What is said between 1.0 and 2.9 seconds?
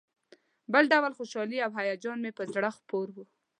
خوشالي او هیجان مې پر زړه